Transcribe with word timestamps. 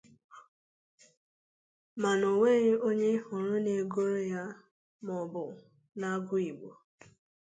mana 2.01 2.25
o 2.33 2.33
nweghị 2.37 2.73
onye 2.87 3.07
ị 3.15 3.23
hụrụ 3.25 3.53
na-egoro 3.65 4.19
ya 4.33 4.43
maọbụ 5.05 5.43
na-agụ 5.99 6.35
Igbo 6.49 6.69